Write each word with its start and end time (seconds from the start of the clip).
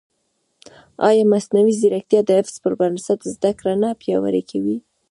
ایا 1.07 1.23
مصنوعي 1.33 1.73
ځیرکتیا 1.79 2.19
د 2.25 2.29
حفظ 2.39 2.55
پر 2.63 2.73
بنسټ 2.79 3.19
زده 3.35 3.51
کړه 3.59 3.73
نه 3.81 3.89
پیاوړې 4.01 4.43
کوي؟ 4.51 4.77